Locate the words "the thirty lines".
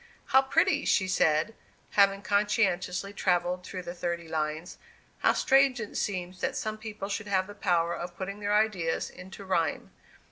3.83-4.79